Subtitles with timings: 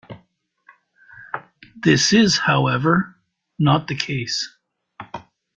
[1.75, 3.15] This is, however,
[3.59, 4.49] not the case.